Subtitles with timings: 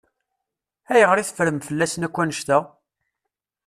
[0.93, 2.57] Ayɣer i teffrem fell-asen akk annect-a?